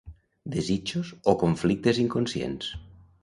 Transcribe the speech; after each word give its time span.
desitjos 0.53 1.11
o 1.33 1.37
conflictes 1.43 2.01
inconscients 2.05 2.73